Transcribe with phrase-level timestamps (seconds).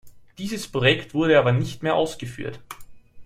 [0.39, 2.59] Dieses Projekt wurde aber nicht mehr ausgeführt.